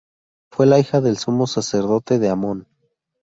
[0.51, 2.67] Fue la hija del sumo sacerdote de Amón.